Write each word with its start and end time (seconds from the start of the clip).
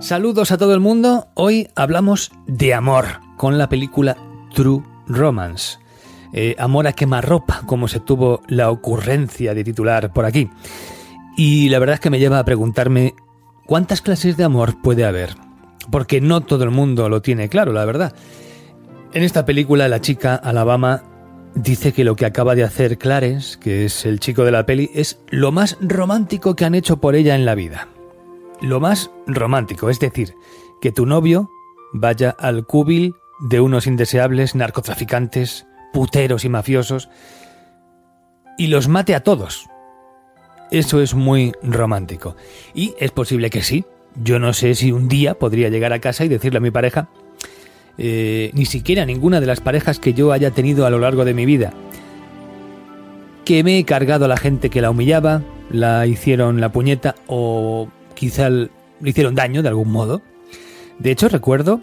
Saludos 0.00 0.50
a 0.50 0.56
todo 0.56 0.72
el 0.72 0.80
mundo. 0.80 1.28
Hoy 1.34 1.68
hablamos 1.76 2.32
de 2.46 2.72
amor 2.72 3.04
con 3.36 3.58
la 3.58 3.68
película 3.68 4.16
True 4.54 4.82
Romance. 5.06 5.78
Eh, 6.32 6.56
amor 6.58 6.86
a 6.86 6.94
quemarropa, 6.94 7.64
como 7.66 7.86
se 7.86 8.00
tuvo 8.00 8.40
la 8.48 8.70
ocurrencia 8.70 9.52
de 9.52 9.62
titular 9.62 10.10
por 10.14 10.24
aquí. 10.24 10.48
Y 11.36 11.68
la 11.68 11.78
verdad 11.78 11.94
es 11.94 12.00
que 12.00 12.08
me 12.08 12.18
lleva 12.18 12.38
a 12.38 12.44
preguntarme 12.46 13.14
cuántas 13.66 14.00
clases 14.00 14.38
de 14.38 14.44
amor 14.44 14.80
puede 14.80 15.04
haber. 15.04 15.34
Porque 15.90 16.22
no 16.22 16.40
todo 16.40 16.64
el 16.64 16.70
mundo 16.70 17.10
lo 17.10 17.20
tiene 17.20 17.50
claro, 17.50 17.74
la 17.74 17.84
verdad. 17.84 18.14
En 19.12 19.22
esta 19.22 19.44
película 19.44 19.86
la 19.86 20.00
chica 20.00 20.34
Alabama 20.34 21.02
dice 21.54 21.92
que 21.92 22.04
lo 22.04 22.16
que 22.16 22.24
acaba 22.24 22.54
de 22.54 22.64
hacer 22.64 22.96
Clarence, 22.96 23.58
que 23.58 23.84
es 23.84 24.06
el 24.06 24.18
chico 24.18 24.46
de 24.46 24.52
la 24.52 24.64
peli, 24.64 24.90
es 24.94 25.20
lo 25.28 25.52
más 25.52 25.76
romántico 25.82 26.56
que 26.56 26.64
han 26.64 26.74
hecho 26.74 27.02
por 27.02 27.16
ella 27.16 27.34
en 27.34 27.44
la 27.44 27.54
vida 27.54 27.88
lo 28.60 28.80
más 28.80 29.10
romántico, 29.26 29.90
es 29.90 30.00
decir, 30.00 30.34
que 30.80 30.92
tu 30.92 31.06
novio 31.06 31.50
vaya 31.92 32.30
al 32.30 32.66
cúbil 32.66 33.14
de 33.40 33.60
unos 33.60 33.86
indeseables 33.86 34.54
narcotraficantes, 34.54 35.66
puteros 35.92 36.44
y 36.44 36.48
mafiosos 36.48 37.08
y 38.58 38.66
los 38.66 38.88
mate 38.88 39.14
a 39.14 39.20
todos. 39.20 39.68
Eso 40.70 41.00
es 41.00 41.14
muy 41.14 41.52
romántico. 41.62 42.36
Y 42.74 42.94
es 42.98 43.10
posible 43.10 43.50
que 43.50 43.62
sí. 43.62 43.84
Yo 44.22 44.38
no 44.38 44.52
sé 44.52 44.74
si 44.74 44.92
un 44.92 45.08
día 45.08 45.34
podría 45.34 45.68
llegar 45.68 45.92
a 45.92 46.00
casa 46.00 46.24
y 46.24 46.28
decirle 46.28 46.58
a 46.58 46.60
mi 46.60 46.70
pareja, 46.70 47.08
eh, 47.96 48.50
ni 48.54 48.66
siquiera 48.66 49.06
ninguna 49.06 49.40
de 49.40 49.46
las 49.46 49.60
parejas 49.60 49.98
que 49.98 50.14
yo 50.14 50.32
haya 50.32 50.50
tenido 50.50 50.84
a 50.86 50.90
lo 50.90 50.98
largo 50.98 51.24
de 51.24 51.34
mi 51.34 51.46
vida, 51.46 51.72
que 53.44 53.64
me 53.64 53.78
he 53.78 53.84
cargado 53.84 54.26
a 54.26 54.28
la 54.28 54.36
gente 54.36 54.68
que 54.70 54.80
la 54.80 54.90
humillaba, 54.90 55.42
la 55.70 56.06
hicieron 56.06 56.60
la 56.60 56.72
puñeta 56.72 57.14
o 57.26 57.88
quizá 58.20 58.50
le 58.50 58.68
hicieron 59.02 59.34
daño 59.34 59.62
de 59.62 59.70
algún 59.70 59.90
modo. 59.90 60.20
De 60.98 61.10
hecho, 61.10 61.30
recuerdo 61.30 61.80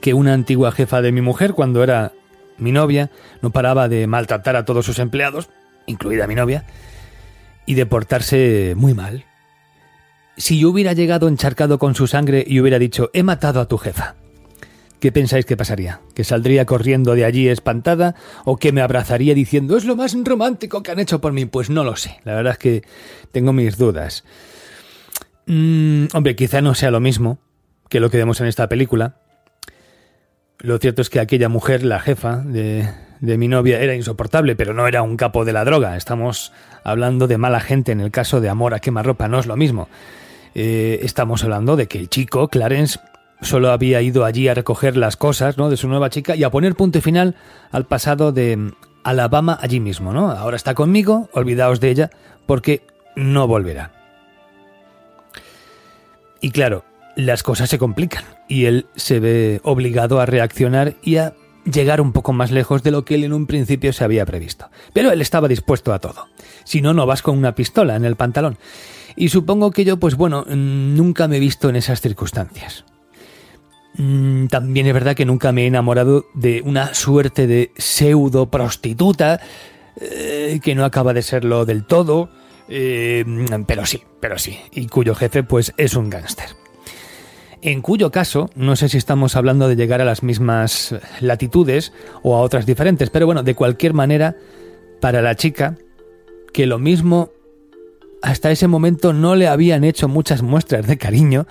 que 0.00 0.14
una 0.14 0.32
antigua 0.32 0.70
jefa 0.70 1.02
de 1.02 1.10
mi 1.10 1.22
mujer, 1.22 1.54
cuando 1.54 1.82
era 1.82 2.12
mi 2.56 2.70
novia, 2.70 3.10
no 3.42 3.50
paraba 3.50 3.88
de 3.88 4.06
maltratar 4.06 4.54
a 4.54 4.64
todos 4.64 4.86
sus 4.86 5.00
empleados, 5.00 5.50
incluida 5.86 6.28
mi 6.28 6.36
novia, 6.36 6.66
y 7.66 7.74
de 7.74 7.84
portarse 7.84 8.74
muy 8.76 8.94
mal. 8.94 9.24
Si 10.36 10.60
yo 10.60 10.70
hubiera 10.70 10.92
llegado 10.92 11.26
encharcado 11.26 11.80
con 11.80 11.96
su 11.96 12.06
sangre 12.06 12.44
y 12.46 12.60
hubiera 12.60 12.78
dicho, 12.78 13.10
he 13.12 13.24
matado 13.24 13.60
a 13.60 13.66
tu 13.66 13.76
jefa, 13.76 14.14
¿qué 15.00 15.10
pensáis 15.10 15.46
que 15.46 15.56
pasaría? 15.56 16.00
¿Que 16.14 16.22
saldría 16.22 16.64
corriendo 16.64 17.16
de 17.16 17.24
allí 17.24 17.48
espantada 17.48 18.14
o 18.44 18.56
que 18.56 18.70
me 18.70 18.82
abrazaría 18.82 19.34
diciendo, 19.34 19.76
es 19.76 19.84
lo 19.84 19.96
más 19.96 20.14
romántico 20.22 20.84
que 20.84 20.92
han 20.92 21.00
hecho 21.00 21.20
por 21.20 21.32
mí? 21.32 21.44
Pues 21.44 21.70
no 21.70 21.82
lo 21.82 21.96
sé, 21.96 22.20
la 22.22 22.36
verdad 22.36 22.52
es 22.52 22.58
que 22.58 22.82
tengo 23.32 23.52
mis 23.52 23.76
dudas. 23.76 24.22
Mm, 25.46 26.06
hombre, 26.14 26.36
quizá 26.36 26.60
no 26.60 26.74
sea 26.74 26.90
lo 26.90 27.00
mismo 27.00 27.38
que 27.88 28.00
lo 28.00 28.10
que 28.10 28.16
vemos 28.16 28.40
en 28.40 28.46
esta 28.46 28.68
película. 28.68 29.16
Lo 30.58 30.78
cierto 30.78 31.02
es 31.02 31.10
que 31.10 31.20
aquella 31.20 31.48
mujer, 31.48 31.84
la 31.84 32.00
jefa 32.00 32.38
de, 32.38 32.88
mi 33.20 33.48
novia, 33.48 33.80
era 33.80 33.94
insoportable, 33.94 34.56
pero 34.56 34.72
no 34.72 34.86
era 34.86 35.02
un 35.02 35.16
capo 35.16 35.44
de 35.44 35.52
la 35.52 35.64
droga. 35.64 35.96
Estamos 35.96 36.52
hablando 36.84 37.26
de 37.26 37.38
mala 37.38 37.60
gente 37.60 37.92
en 37.92 38.00
el 38.00 38.10
caso 38.10 38.40
de 38.40 38.48
amor 38.48 38.74
a 38.74 38.80
quemarropa, 38.80 39.28
no 39.28 39.38
es 39.38 39.46
lo 39.46 39.56
mismo. 39.56 39.88
Eh, 40.54 41.00
estamos 41.02 41.44
hablando 41.44 41.76
de 41.76 41.86
que 41.86 41.98
el 41.98 42.08
chico, 42.08 42.48
Clarence, 42.48 42.98
solo 43.42 43.70
había 43.70 44.00
ido 44.00 44.24
allí 44.24 44.48
a 44.48 44.54
recoger 44.54 44.96
las 44.96 45.16
cosas 45.16 45.58
¿no? 45.58 45.68
de 45.68 45.76
su 45.76 45.88
nueva 45.88 46.08
chica 46.08 46.34
y 46.36 46.44
a 46.44 46.50
poner 46.50 46.76
punto 46.76 47.00
final 47.00 47.34
al 47.70 47.86
pasado 47.86 48.32
de 48.32 48.72
Alabama 49.02 49.58
allí 49.60 49.80
mismo. 49.80 50.12
¿no? 50.12 50.30
Ahora 50.30 50.56
está 50.56 50.74
conmigo, 50.74 51.28
olvidaos 51.32 51.80
de 51.80 51.90
ella, 51.90 52.10
porque 52.46 52.82
no 53.16 53.46
volverá. 53.46 54.03
Y 56.44 56.50
claro, 56.50 56.84
las 57.16 57.42
cosas 57.42 57.70
se 57.70 57.78
complican 57.78 58.22
y 58.48 58.66
él 58.66 58.84
se 58.96 59.18
ve 59.18 59.62
obligado 59.64 60.20
a 60.20 60.26
reaccionar 60.26 60.94
y 61.02 61.16
a 61.16 61.32
llegar 61.64 62.02
un 62.02 62.12
poco 62.12 62.34
más 62.34 62.50
lejos 62.50 62.82
de 62.82 62.90
lo 62.90 63.02
que 63.02 63.14
él 63.14 63.24
en 63.24 63.32
un 63.32 63.46
principio 63.46 63.94
se 63.94 64.04
había 64.04 64.26
previsto. 64.26 64.68
Pero 64.92 65.10
él 65.10 65.22
estaba 65.22 65.48
dispuesto 65.48 65.94
a 65.94 66.00
todo. 66.00 66.26
Si 66.64 66.82
no, 66.82 66.92
no 66.92 67.06
vas 67.06 67.22
con 67.22 67.38
una 67.38 67.54
pistola 67.54 67.96
en 67.96 68.04
el 68.04 68.16
pantalón. 68.16 68.58
Y 69.16 69.30
supongo 69.30 69.70
que 69.70 69.86
yo, 69.86 69.96
pues 69.96 70.16
bueno, 70.16 70.44
nunca 70.44 71.28
me 71.28 71.38
he 71.38 71.40
visto 71.40 71.70
en 71.70 71.76
esas 71.76 72.02
circunstancias. 72.02 72.84
Mm, 73.96 74.48
también 74.48 74.86
es 74.86 74.92
verdad 74.92 75.16
que 75.16 75.24
nunca 75.24 75.50
me 75.50 75.62
he 75.62 75.66
enamorado 75.66 76.26
de 76.34 76.60
una 76.60 76.92
suerte 76.92 77.46
de 77.46 77.70
pseudo 77.78 78.50
prostituta 78.50 79.40
eh, 79.98 80.60
que 80.62 80.74
no 80.74 80.84
acaba 80.84 81.14
de 81.14 81.22
serlo 81.22 81.64
del 81.64 81.86
todo 81.86 82.28
eh, 82.68 83.24
pero 83.66 83.86
sí, 83.86 84.02
pero 84.20 84.38
sí, 84.38 84.58
y 84.72 84.86
cuyo 84.86 85.14
jefe 85.14 85.42
pues 85.42 85.72
es 85.76 85.94
un 85.94 86.10
gángster. 86.10 86.48
En 87.62 87.80
cuyo 87.80 88.10
caso, 88.10 88.50
no 88.56 88.76
sé 88.76 88.90
si 88.90 88.98
estamos 88.98 89.36
hablando 89.36 89.68
de 89.68 89.76
llegar 89.76 90.02
a 90.02 90.04
las 90.04 90.22
mismas 90.22 90.94
latitudes 91.20 91.92
o 92.22 92.36
a 92.36 92.40
otras 92.40 92.66
diferentes, 92.66 93.08
pero 93.08 93.24
bueno, 93.24 93.42
de 93.42 93.54
cualquier 93.54 93.94
manera, 93.94 94.36
para 95.00 95.22
la 95.22 95.34
chica, 95.34 95.78
que 96.52 96.66
lo 96.66 96.78
mismo 96.78 97.30
hasta 98.20 98.50
ese 98.50 98.68
momento 98.68 99.12
no 99.12 99.34
le 99.34 99.48
habían 99.48 99.84
hecho 99.84 100.08
muchas 100.08 100.42
muestras 100.42 100.86
de 100.86 100.98
cariño, 100.98 101.46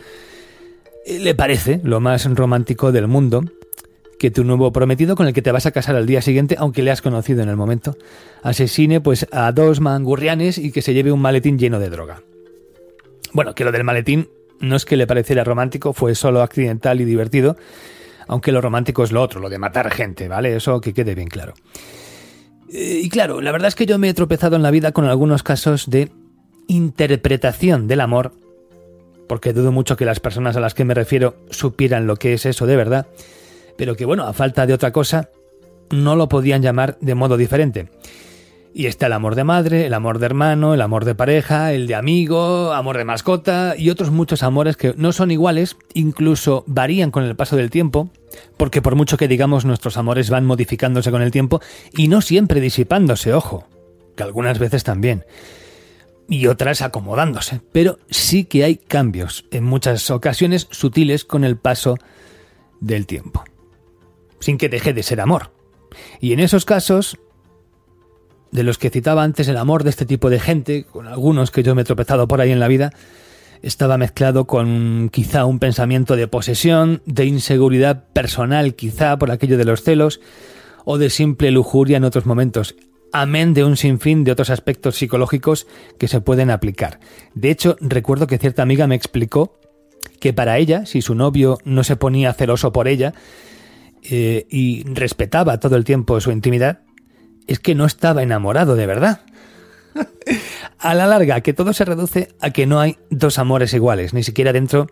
eh, 1.06 1.20
le 1.20 1.36
parece 1.36 1.82
lo 1.84 2.00
más 2.00 2.26
romántico 2.26 2.92
del 2.92 3.08
mundo 3.08 3.44
que 4.24 4.32
tu 4.32 4.46
nuevo 4.46 4.72
prometido 4.72 5.18
con 5.18 5.28
el 5.28 5.34
que 5.34 5.42
te 5.42 5.52
vas 5.52 5.66
a 5.66 5.72
casar 5.72 5.98
al 5.98 6.06
día 6.06 6.22
siguiente, 6.22 6.56
aunque 6.58 6.82
le 6.82 6.92
has 6.92 7.02
conocido 7.02 7.44
en 7.44 7.50
el 7.50 7.58
momento, 7.58 7.98
asesine 8.42 9.02
pues 9.02 9.28
a 9.34 9.52
dos 9.52 9.82
mangurrianes 9.82 10.58
y 10.58 10.72
que 10.72 10.82
se 10.82 10.94
lleve 10.94 11.12
un 11.12 11.20
maletín 11.20 11.60
lleno 11.60 11.78
de 11.78 11.90
droga. 11.90 12.22
Bueno, 13.34 13.54
que 13.54 13.66
lo 13.66 13.74
del 13.74 13.84
maletín 13.84 14.30
no 14.62 14.78
es 14.78 14.86
que 14.86 14.96
le 14.96 15.08
pareciera 15.08 15.44
romántico, 15.44 15.92
fue 15.92 16.16
solo 16.16 16.42
accidental 16.42 17.02
y 17.02 17.04
divertido, 17.04 17.58
aunque 18.26 18.54
lo 18.54 18.62
romántico 18.62 19.04
es 19.04 19.12
lo 19.12 19.22
otro, 19.22 19.42
lo 19.42 19.50
de 19.50 19.60
matar 19.60 19.92
gente, 19.92 20.30
¿vale? 20.30 20.56
Eso 20.56 20.80
que 20.80 20.94
quede 20.94 21.16
bien 21.16 21.28
claro. 21.28 21.54
Eh, 22.72 23.02
y 23.04 23.10
claro, 23.10 23.42
la 23.42 23.52
verdad 23.52 23.68
es 23.68 23.76
que 23.76 23.86
yo 23.86 24.00
me 24.00 24.08
he 24.08 24.14
tropezado 24.14 24.56
en 24.56 24.64
la 24.64 24.72
vida 24.72 24.94
con 24.94 25.04
algunos 25.04 25.44
casos 25.44 25.90
de 25.90 26.14
interpretación 26.68 27.90
del 27.90 28.00
amor, 28.00 28.32
porque 29.28 29.52
dudo 29.52 29.74
mucho 29.74 29.98
que 29.98 30.06
las 30.06 30.22
personas 30.22 30.56
a 30.56 30.62
las 30.62 30.74
que 30.74 30.86
me 30.86 30.94
refiero 30.94 31.36
supieran 31.50 32.08
lo 32.08 32.16
que 32.16 32.32
es 32.32 32.46
eso 32.46 32.66
de 32.66 32.78
verdad, 32.78 33.06
pero 33.78 33.96
que 33.96 34.06
bueno, 34.06 34.24
a 34.24 34.34
falta 34.34 34.66
de 34.66 34.74
otra 34.74 34.92
cosa, 34.92 35.30
no 35.90 36.16
lo 36.16 36.28
podían 36.28 36.62
llamar 36.62 36.98
de 37.00 37.16
modo 37.16 37.38
diferente. 37.38 37.90
Y 38.76 38.88
está 38.88 39.06
el 39.06 39.14
amor 39.14 39.36
de 39.36 39.44
madre, 39.44 39.86
el 39.86 39.94
amor 39.94 40.18
de 40.18 40.26
hermano, 40.26 40.74
el 40.74 40.82
amor 40.82 41.06
de 41.06 41.14
pareja, 41.14 41.74
el 41.74 41.86
de 41.86 41.94
amigo, 41.94 42.74
amor 42.74 42.98
de 42.98 43.06
mascota 43.06 43.76
y 43.78 43.92
otros 43.92 44.10
muchos 44.10 44.42
amores 44.42 44.78
que 44.78 44.96
no 44.98 45.12
son 45.12 45.30
iguales, 45.30 45.78
incluso 45.94 46.64
varían 46.66 47.12
con 47.12 47.24
el 47.24 47.36
paso 47.36 47.56
del 47.56 47.70
tiempo, 47.70 48.10
porque 48.58 48.82
por 48.82 48.96
mucho 48.96 49.16
que 49.16 49.28
digamos 49.28 49.64
nuestros 49.64 49.98
amores 49.98 50.32
van 50.32 50.48
modificándose 50.48 51.12
con 51.12 51.22
el 51.22 51.30
tiempo 51.30 51.62
y 51.96 52.08
no 52.08 52.22
siempre 52.22 52.62
disipándose, 52.62 53.34
ojo, 53.34 53.68
que 54.16 54.24
algunas 54.24 54.58
veces 54.58 54.84
también, 54.84 55.24
y 56.28 56.48
otras 56.48 56.82
acomodándose, 56.82 57.62
pero 57.72 58.00
sí 58.10 58.46
que 58.46 58.64
hay 58.64 58.78
cambios, 58.78 59.46
en 59.52 59.66
muchas 59.66 60.10
ocasiones 60.10 60.68
sutiles 60.72 61.26
con 61.26 61.44
el 61.44 61.58
paso 61.58 61.96
del 62.82 63.06
tiempo 63.06 63.44
sin 64.44 64.58
que 64.58 64.70
deje 64.70 64.94
de 64.94 65.04
ser 65.04 65.22
amor. 65.22 65.52
Y 66.20 66.34
en 66.34 66.40
esos 66.40 66.66
casos, 66.66 67.18
de 68.52 68.64
los 68.64 68.78
que 68.78 68.90
citaba 68.90 69.24
antes, 69.24 69.48
el 69.48 69.58
amor 69.58 69.84
de 69.84 69.90
este 69.90 70.06
tipo 70.06 70.30
de 70.30 70.40
gente, 70.40 70.84
con 70.84 71.08
algunos 71.08 71.52
que 71.52 71.64
yo 71.64 71.76
me 71.76 71.82
he 71.82 71.86
tropezado 71.86 72.28
por 72.28 72.42
ahí 72.42 72.52
en 72.52 72.60
la 72.60 72.68
vida, 72.68 72.92
estaba 73.62 73.98
mezclado 73.98 74.46
con 74.46 75.10
quizá 75.12 75.46
un 75.46 75.60
pensamiento 75.60 76.16
de 76.16 76.28
posesión, 76.28 77.02
de 77.06 77.26
inseguridad 77.26 78.06
personal 78.12 78.76
quizá 78.76 79.18
por 79.18 79.32
aquello 79.32 79.58
de 79.58 79.66
los 79.66 79.84
celos, 79.84 80.20
o 80.86 80.98
de 80.98 81.10
simple 81.10 81.50
lujuria 81.52 81.98
en 81.98 82.04
otros 82.04 82.26
momentos, 82.26 82.76
amén 83.14 83.54
de 83.54 83.64
un 83.64 83.78
sinfín 83.78 84.26
de 84.26 84.34
otros 84.34 84.50
aspectos 84.50 84.98
psicológicos 84.98 85.66
que 85.98 86.10
se 86.10 86.20
pueden 86.20 86.50
aplicar. 86.50 87.00
De 87.36 87.52
hecho, 87.52 87.78
recuerdo 87.80 88.28
que 88.28 88.38
cierta 88.38 88.64
amiga 88.64 88.86
me 88.88 88.96
explicó 88.96 89.58
que 90.20 90.34
para 90.34 90.58
ella, 90.58 90.86
si 90.86 91.02
su 91.02 91.16
novio 91.16 91.58
no 91.64 91.84
se 91.84 91.96
ponía 91.96 92.34
celoso 92.34 92.74
por 92.74 92.88
ella 92.88 93.14
eh, 94.10 94.46
y 94.50 94.84
respetaba 94.84 95.60
todo 95.60 95.76
el 95.76 95.84
tiempo 95.84 96.20
su 96.20 96.32
intimidad, 96.32 96.82
es 97.48 97.60
que 97.60 97.76
no 97.76 97.86
estaba 97.86 98.24
enamorado 98.24 98.76
de 98.76 98.86
verdad. 98.86 99.22
a 100.80 100.94
la 100.94 101.08
larga, 101.08 101.42
que 101.42 101.54
todo 101.54 101.74
se 101.74 101.86
reduce 101.86 102.30
a 102.40 102.52
que 102.52 102.66
no 102.66 102.80
hay 102.80 102.98
dos 103.10 103.40
amores 103.40 103.74
iguales, 103.74 104.14
ni 104.14 104.24
siquiera 104.24 104.54
dentro 104.54 104.88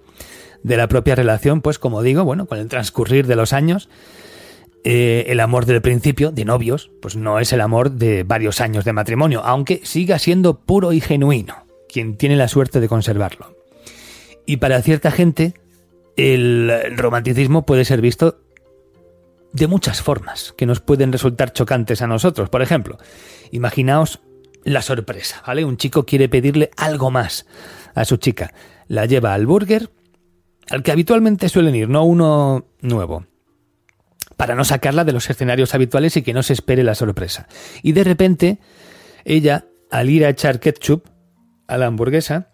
de 0.63 0.78
la 0.78 0.88
propia 0.88 1.16
relación, 1.16 1.62
pues 1.62 1.80
como 1.80 2.04
digo, 2.04 2.24
bueno, 2.24 2.46
con 2.46 2.60
el 2.60 2.68
transcurrir 2.68 3.28
de 3.28 3.36
los 3.36 3.54
años, 3.54 3.90
eh, 4.84 5.25
el 5.28 5.40
amor 5.40 5.66
del 5.66 5.81
principio, 5.81 6.31
de 6.31 6.46
novios, 6.46 6.92
pues 7.02 7.16
no 7.16 7.40
es 7.40 7.54
el 7.54 7.62
amor 7.62 7.92
de 7.92 8.24
varios 8.24 8.62
años 8.62 8.86
de 8.86 8.94
matrimonio, 8.94 9.42
aunque 9.44 9.81
siga 9.84 10.19
siendo 10.19 10.60
puro 10.60 10.94
y 10.94 11.02
genuino, 11.02 11.66
quien 11.90 12.16
tiene 12.16 12.36
la 12.36 12.48
suerte 12.48 12.80
de 12.80 12.88
conservarlo. 12.88 13.56
Y 14.46 14.58
para 14.58 14.81
cierta 14.81 15.12
gente, 15.12 15.54
el 16.16 16.72
romanticismo 16.98 17.66
puede 17.66 17.86
ser 17.86 18.02
visto 18.02 18.40
de 19.53 19.68
muchas 19.68 20.01
formas 20.01 20.53
que 20.57 20.65
nos 20.65 20.80
pueden 20.80 21.12
resultar 21.12 21.53
chocantes 21.53 22.01
a 22.01 22.07
nosotros. 22.07 22.50
Por 22.50 22.62
ejemplo, 22.62 22.98
imaginaos 23.51 24.21
la 24.63 24.81
sorpresa, 24.81 25.44
¿vale? 25.45 25.65
Un 25.65 25.77
chico 25.77 26.06
quiere 26.06 26.30
pedirle 26.30 26.71
algo 26.77 27.12
más 27.12 27.45
a 27.94 28.06
su 28.06 28.18
chica. 28.18 28.53
La 28.88 29.06
lleva 29.06 29.33
al 29.33 29.45
burger, 29.45 29.89
al 30.69 30.83
que 30.83 30.92
habitualmente 30.92 31.50
suelen 31.50 31.75
ir, 31.75 31.89
no 31.89 32.03
uno 32.03 32.65
nuevo, 32.81 33.25
para 34.38 34.56
no 34.56 34.63
sacarla 34.63 35.03
de 35.03 35.13
los 35.13 35.30
escenarios 35.30 35.74
habituales 35.75 36.15
y 36.18 36.21
que 36.21 36.33
no 36.33 36.44
se 36.44 36.53
espere 36.53 36.83
la 36.83 36.95
sorpresa. 36.95 37.48
Y 37.83 37.92
de 37.92 38.03
repente, 38.03 38.59
ella, 39.25 39.65
al 39.89 40.09
ir 40.09 40.25
a 40.25 40.30
echar 40.30 40.59
ketchup 40.59 41.06
a 41.68 41.77
la 41.77 41.88
hamburguesa, 41.88 42.50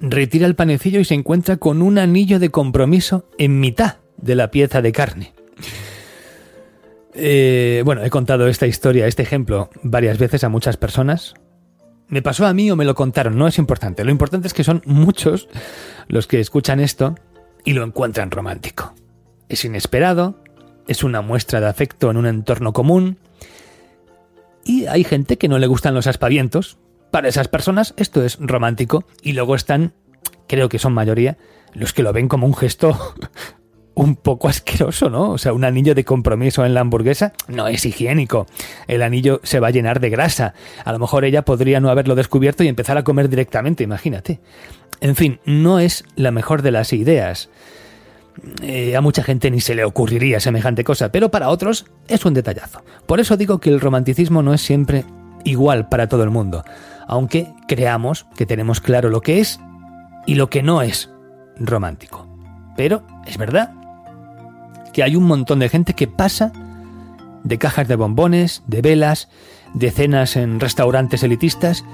retira 0.00 0.46
el 0.46 0.54
panecillo 0.54 1.00
y 1.00 1.04
se 1.04 1.14
encuentra 1.14 1.56
con 1.56 1.82
un 1.82 1.98
anillo 1.98 2.38
de 2.38 2.50
compromiso 2.50 3.28
en 3.38 3.60
mitad 3.60 3.98
de 4.16 4.34
la 4.34 4.50
pieza 4.50 4.82
de 4.82 4.92
carne. 4.92 5.32
Eh, 7.14 7.82
bueno, 7.84 8.02
he 8.04 8.10
contado 8.10 8.48
esta 8.48 8.66
historia, 8.66 9.06
este 9.06 9.22
ejemplo, 9.22 9.70
varias 9.82 10.18
veces 10.18 10.44
a 10.44 10.48
muchas 10.48 10.76
personas. 10.76 11.34
Me 12.08 12.22
pasó 12.22 12.46
a 12.46 12.54
mí 12.54 12.70
o 12.70 12.76
me 12.76 12.84
lo 12.84 12.94
contaron, 12.94 13.36
no 13.36 13.46
es 13.46 13.58
importante. 13.58 14.04
Lo 14.04 14.10
importante 14.10 14.46
es 14.46 14.54
que 14.54 14.64
son 14.64 14.82
muchos 14.84 15.48
los 16.08 16.26
que 16.26 16.40
escuchan 16.40 16.80
esto 16.80 17.14
y 17.64 17.72
lo 17.72 17.84
encuentran 17.84 18.30
romántico. 18.30 18.94
Es 19.48 19.64
inesperado, 19.64 20.42
es 20.88 21.04
una 21.04 21.22
muestra 21.22 21.60
de 21.60 21.68
afecto 21.68 22.10
en 22.10 22.16
un 22.16 22.26
entorno 22.26 22.72
común 22.72 23.18
y 24.64 24.86
hay 24.86 25.04
gente 25.04 25.38
que 25.38 25.48
no 25.48 25.58
le 25.58 25.66
gustan 25.66 25.94
los 25.94 26.06
aspavientos. 26.06 26.78
Para 27.10 27.28
esas 27.28 27.48
personas 27.48 27.94
esto 27.96 28.24
es 28.24 28.38
romántico 28.40 29.04
y 29.22 29.32
luego 29.32 29.54
están, 29.54 29.94
creo 30.48 30.68
que 30.68 30.78
son 30.78 30.94
mayoría, 30.94 31.36
los 31.74 31.92
que 31.92 32.02
lo 32.02 32.12
ven 32.12 32.28
como 32.28 32.46
un 32.46 32.54
gesto 32.54 33.14
un 33.94 34.16
poco 34.16 34.48
asqueroso, 34.48 35.10
¿no? 35.10 35.30
O 35.30 35.38
sea, 35.38 35.52
un 35.52 35.64
anillo 35.64 35.94
de 35.94 36.04
compromiso 36.04 36.64
en 36.64 36.74
la 36.74 36.80
hamburguesa 36.80 37.32
no 37.48 37.68
es 37.68 37.84
higiénico. 37.84 38.46
El 38.86 39.02
anillo 39.02 39.40
se 39.42 39.60
va 39.60 39.68
a 39.68 39.72
llenar 39.72 40.00
de 40.00 40.10
grasa. 40.10 40.54
A 40.84 40.92
lo 40.92 40.98
mejor 40.98 41.24
ella 41.24 41.42
podría 41.42 41.80
no 41.80 41.90
haberlo 41.90 42.14
descubierto 42.14 42.64
y 42.64 42.68
empezar 42.68 42.96
a 42.98 43.04
comer 43.04 43.28
directamente, 43.28 43.84
imagínate. 43.84 44.40
En 45.00 45.16
fin, 45.16 45.40
no 45.44 45.78
es 45.80 46.04
la 46.14 46.30
mejor 46.30 46.62
de 46.62 46.70
las 46.70 46.92
ideas. 46.92 47.50
Eh, 48.62 48.96
a 48.96 49.00
mucha 49.00 49.22
gente 49.22 49.50
ni 49.50 49.60
se 49.60 49.74
le 49.74 49.84
ocurriría 49.84 50.40
semejante 50.40 50.84
cosa, 50.84 51.12
pero 51.12 51.30
para 51.30 51.48
otros 51.48 51.86
es 52.08 52.24
un 52.24 52.34
detallazo. 52.34 52.82
Por 53.06 53.20
eso 53.20 53.36
digo 53.36 53.58
que 53.58 53.68
el 53.68 53.80
romanticismo 53.80 54.42
no 54.42 54.54
es 54.54 54.62
siempre 54.62 55.04
igual 55.44 55.88
para 55.88 56.08
todo 56.08 56.22
el 56.22 56.30
mundo, 56.30 56.64
aunque 57.06 57.52
creamos 57.68 58.26
que 58.36 58.46
tenemos 58.46 58.80
claro 58.80 59.10
lo 59.10 59.20
que 59.20 59.40
es 59.40 59.60
y 60.26 60.36
lo 60.36 60.48
que 60.48 60.62
no 60.62 60.82
es 60.82 61.10
romántico. 61.56 62.26
Pero 62.76 63.02
es 63.26 63.36
verdad 63.36 63.81
que 64.92 65.02
hay 65.02 65.16
un 65.16 65.24
montón 65.24 65.58
de 65.58 65.68
gente 65.68 65.94
que 65.94 66.06
pasa 66.06 66.52
de 67.44 67.58
cajas 67.58 67.88
de 67.88 67.96
bombones, 67.96 68.62
de 68.66 68.82
velas, 68.82 69.28
de 69.74 69.90
cenas 69.90 70.36
en 70.36 70.60
restaurantes 70.60 71.22
elitistas 71.22 71.84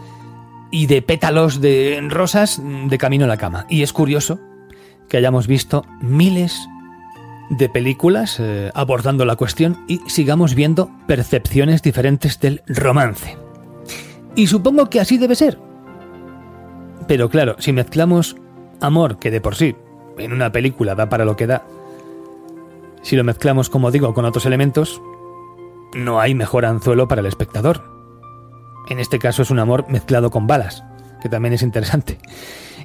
y 0.70 0.86
de 0.86 1.02
pétalos 1.02 1.60
de 1.60 2.00
rosas 2.08 2.60
de 2.62 2.98
camino 2.98 3.24
a 3.24 3.28
la 3.28 3.36
cama. 3.36 3.66
Y 3.68 3.82
es 3.82 3.92
curioso 3.92 4.38
que 5.08 5.16
hayamos 5.16 5.46
visto 5.46 5.84
miles 6.00 6.68
de 7.50 7.68
películas 7.68 8.38
eh, 8.40 8.70
abordando 8.74 9.24
la 9.24 9.36
cuestión 9.36 9.84
y 9.88 10.00
sigamos 10.06 10.54
viendo 10.54 10.90
percepciones 11.06 11.82
diferentes 11.82 12.40
del 12.40 12.62
romance. 12.66 13.38
Y 14.34 14.48
supongo 14.48 14.90
que 14.90 15.00
así 15.00 15.16
debe 15.16 15.34
ser. 15.34 15.58
Pero 17.06 17.30
claro, 17.30 17.56
si 17.58 17.72
mezclamos 17.72 18.36
amor, 18.80 19.18
que 19.18 19.30
de 19.30 19.40
por 19.40 19.54
sí 19.54 19.74
en 20.18 20.32
una 20.32 20.52
película 20.52 20.94
da 20.94 21.08
para 21.08 21.24
lo 21.24 21.36
que 21.36 21.46
da, 21.46 21.64
si 23.02 23.16
lo 23.16 23.24
mezclamos, 23.24 23.70
como 23.70 23.90
digo, 23.90 24.14
con 24.14 24.24
otros 24.24 24.46
elementos, 24.46 25.00
no 25.94 26.20
hay 26.20 26.34
mejor 26.34 26.64
anzuelo 26.64 27.08
para 27.08 27.20
el 27.20 27.26
espectador. 27.26 27.82
En 28.88 28.98
este 28.98 29.18
caso 29.18 29.42
es 29.42 29.50
un 29.50 29.58
amor 29.58 29.86
mezclado 29.88 30.30
con 30.30 30.46
balas, 30.46 30.84
que 31.22 31.28
también 31.28 31.54
es 31.54 31.62
interesante. 31.62 32.18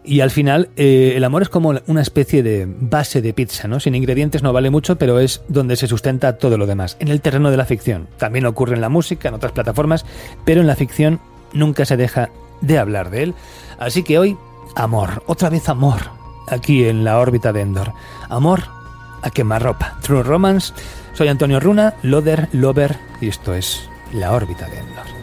Y 0.05 0.19
al 0.19 0.31
final, 0.31 0.69
eh, 0.75 1.13
el 1.15 1.23
amor 1.23 1.43
es 1.43 1.49
como 1.49 1.73
una 1.87 2.01
especie 2.01 2.43
de 2.43 2.67
base 2.67 3.21
de 3.21 3.33
pizza, 3.33 3.69
¿no? 3.69 3.79
Sin 3.79 3.95
ingredientes 3.95 4.43
no 4.43 4.51
vale 4.51 4.69
mucho, 4.69 4.97
pero 4.97 5.19
es 5.19 5.41
donde 5.47 5.77
se 5.77 5.87
sustenta 5.87 6.37
todo 6.37 6.57
lo 6.57 6.67
demás. 6.67 6.97
En 6.99 7.07
el 7.07 7.21
terreno 7.21 7.51
de 7.51 7.57
la 7.57 7.65
ficción. 7.65 8.09
También 8.17 8.45
ocurre 8.45 8.75
en 8.75 8.81
la 8.81 8.89
música, 8.89 9.29
en 9.29 9.35
otras 9.35 9.53
plataformas, 9.53 10.05
pero 10.43 10.59
en 10.59 10.67
la 10.67 10.75
ficción 10.75 11.21
nunca 11.53 11.85
se 11.85 11.95
deja 11.95 12.29
de 12.59 12.79
hablar 12.79 13.11
de 13.11 13.23
él. 13.23 13.33
Así 13.79 14.03
que 14.03 14.19
hoy, 14.19 14.37
amor. 14.75 15.23
Otra 15.25 15.49
vez 15.49 15.69
amor. 15.69 16.01
Aquí 16.49 16.85
en 16.85 17.05
la 17.05 17.19
órbita 17.19 17.53
de 17.53 17.61
Endor. 17.61 17.93
Amor 18.27 18.82
a 19.23 19.31
quemarropa. 19.31 19.97
True 20.01 20.23
Romance. 20.23 20.73
Soy 21.13 21.27
Antonio 21.27 21.59
Runa, 21.59 21.95
Loder, 22.01 22.49
Lover, 22.51 22.97
y 23.21 23.29
esto 23.29 23.53
es 23.53 23.89
La 24.11 24.33
órbita 24.33 24.67
de 24.67 24.79
Endor. 24.79 25.22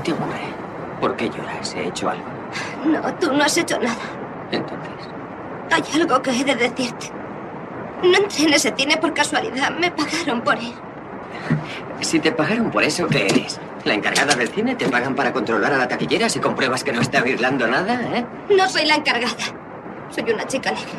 ¿Qué 0.00 0.06
te 0.06 0.12
ocurre? 0.14 0.40
¿Por 0.98 1.14
qué 1.14 1.28
lloras? 1.28 1.74
¿He 1.74 1.88
hecho 1.88 2.08
algo? 2.08 2.24
No, 2.86 3.02
tú 3.16 3.30
no 3.34 3.44
has 3.44 3.54
hecho 3.58 3.78
nada. 3.78 4.00
Entonces, 4.50 4.88
Hay 5.70 6.00
algo 6.00 6.22
que 6.22 6.30
he 6.30 6.42
de 6.42 6.54
decirte. 6.54 7.12
No 8.02 8.16
entré 8.16 8.44
en 8.44 8.54
ese 8.54 8.72
cine 8.74 8.96
por 8.96 9.12
casualidad. 9.12 9.70
Me 9.78 9.90
pagaron 9.90 10.40
por 10.40 10.56
ir. 10.56 10.72
si 12.00 12.18
te 12.18 12.32
pagaron 12.32 12.70
por 12.70 12.82
eso, 12.82 13.06
¿qué 13.08 13.26
eres? 13.26 13.60
¿La 13.84 13.92
encargada 13.92 14.34
del 14.34 14.48
cine 14.48 14.74
te 14.74 14.88
pagan 14.88 15.14
para 15.14 15.34
controlar 15.34 15.74
a 15.74 15.76
la 15.76 15.86
taquillera 15.86 16.30
si 16.30 16.40
compruebas 16.40 16.82
que 16.82 16.94
no 16.94 17.02
está 17.02 17.20
virlando 17.20 17.66
nada, 17.66 18.00
eh? 18.16 18.24
No 18.48 18.66
soy 18.70 18.86
la 18.86 18.94
encargada. 18.94 19.44
Soy 20.08 20.32
una 20.32 20.46
chica 20.46 20.70
alegre. 20.70 20.98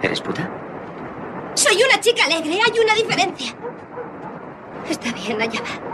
¿Eres 0.00 0.20
puta? 0.20 0.48
Soy 1.54 1.76
una 1.82 1.98
chica 1.98 2.24
alegre. 2.24 2.52
Hay 2.52 2.78
una 2.84 2.94
diferencia. 2.94 3.52
Está 4.88 5.10
bien, 5.12 5.42
allá 5.42 5.60
va. 5.60 5.88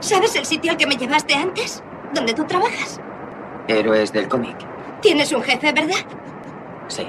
¿Sabes 0.00 0.36
el 0.36 0.44
sitio 0.44 0.70
al 0.70 0.76
que 0.76 0.86
me 0.86 0.96
llevaste 0.96 1.34
antes? 1.34 1.82
¿Donde 2.14 2.32
tú 2.32 2.44
trabajas? 2.44 3.00
Héroes 3.66 4.12
del 4.12 4.28
cómic. 4.28 4.56
Tienes 5.02 5.32
un 5.32 5.42
jefe, 5.42 5.72
¿verdad? 5.72 6.06
Sí. 6.88 7.06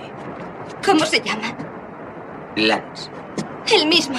¿Cómo 0.85 1.05
se 1.05 1.21
llama? 1.21 1.55
Lance. 2.55 3.09
El 3.73 3.87
mismo. 3.87 4.17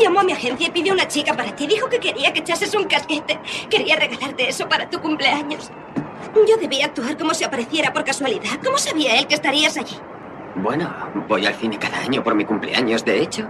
Llamó 0.00 0.20
a 0.20 0.24
mi 0.24 0.32
agencia 0.32 0.68
y 0.68 0.70
pidió 0.70 0.92
una 0.92 1.06
chica 1.06 1.34
para 1.34 1.54
ti. 1.54 1.66
Dijo 1.66 1.88
que 1.88 1.98
quería 1.98 2.32
que 2.32 2.40
echases 2.40 2.74
un 2.74 2.84
casquete. 2.84 3.38
Quería 3.68 3.96
regalarte 3.96 4.48
eso 4.48 4.68
para 4.68 4.88
tu 4.88 5.00
cumpleaños. 5.00 5.70
Yo 6.48 6.56
debía 6.56 6.86
actuar 6.86 7.16
como 7.16 7.34
si 7.34 7.44
apareciera 7.44 7.92
por 7.92 8.04
casualidad. 8.04 8.58
¿Cómo 8.64 8.78
sabía 8.78 9.18
él 9.18 9.26
que 9.26 9.34
estarías 9.34 9.76
allí? 9.76 9.96
Bueno, 10.56 10.92
voy 11.28 11.46
al 11.46 11.54
cine 11.54 11.78
cada 11.78 11.98
año 11.98 12.22
por 12.22 12.34
mi 12.34 12.44
cumpleaños. 12.44 13.04
De 13.04 13.20
hecho, 13.20 13.46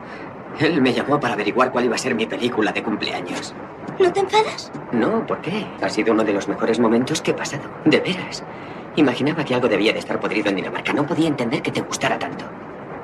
él 0.58 0.82
me 0.82 0.92
llamó 0.92 1.18
para 1.20 1.34
averiguar 1.34 1.72
cuál 1.72 1.86
iba 1.86 1.94
a 1.94 1.98
ser 1.98 2.14
mi 2.14 2.26
película 2.26 2.72
de 2.72 2.82
cumpleaños. 2.82 3.54
¿No 3.98 4.12
te 4.12 4.20
enfadas? 4.20 4.72
No, 4.92 5.26
¿por 5.26 5.40
qué? 5.40 5.66
Ha 5.80 5.88
sido 5.88 6.12
uno 6.12 6.24
de 6.24 6.32
los 6.32 6.48
mejores 6.48 6.78
momentos 6.78 7.20
que 7.22 7.30
he 7.30 7.34
pasado. 7.34 7.62
De 7.84 8.00
veras. 8.00 8.42
Imaginaba 8.96 9.44
que 9.44 9.54
algo 9.54 9.68
debía 9.68 9.92
de 9.92 9.98
estar 9.98 10.20
podrido 10.20 10.48
en 10.50 10.56
Dinamarca. 10.56 10.92
No 10.92 11.06
podía 11.06 11.28
entender 11.28 11.62
que 11.62 11.70
te 11.70 11.80
gustara 11.80 12.18
tanto. 12.18 12.44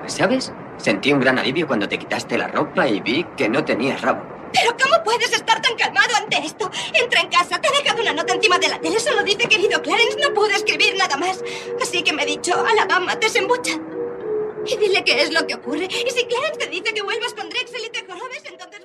¿Sabes? 0.07 0.53
Sentí 0.77 1.13
un 1.13 1.21
gran 1.21 1.39
alivio 1.39 1.67
cuando 1.67 1.89
te 1.89 1.99
quitaste 1.99 2.37
la 2.39 2.49
ropa 2.49 2.89
y 2.89 3.01
vi 3.01 3.25
que 3.37 3.49
no 3.49 3.65
tenías 3.65 4.01
rabo. 4.01 4.23
¿Pero 4.53 4.77
cómo 4.83 5.05
puedes 5.05 5.33
estar 5.33 5.63
tan 5.63 5.77
calmado 5.77 6.17
ante 6.17 6.39
esto? 6.39 6.69
Entra 6.93 7.21
en 7.21 7.29
casa, 7.29 7.61
te 7.61 7.69
he 7.69 7.83
dejado 7.83 8.03
una 8.03 8.13
nota 8.13 8.35
encima 8.35 8.59
de 8.59 8.69
la 8.69 8.81
tele, 8.81 8.99
solo 8.99 9.23
dice 9.23 9.49
querido 9.49 9.81
Clarence, 9.81 10.19
no 10.21 10.35
pude 10.35 10.55
escribir 10.55 10.97
nada 10.97 11.17
más. 11.17 11.43
Así 11.81 12.03
que 12.03 12.13
me 12.13 12.25
he 12.25 12.27
dicho, 12.27 12.53
Alabama, 12.67 13.15
desembucha. 13.17 13.73
Y 14.67 14.77
dile 14.77 15.05
qué 15.05 15.23
es 15.23 15.33
lo 15.33 15.47
que 15.47 15.55
ocurre. 15.55 15.85
Y 15.85 16.11
si 16.11 16.25
Clarence 16.25 16.59
te 16.59 16.67
dice 16.67 16.93
que 16.93 17.03
vuelvas 17.03 17.33
con 17.35 17.49
Drexel 17.49 17.85
y 17.87 17.91
te 17.91 18.01
jorobes, 18.01 18.43
entonces 18.45 18.85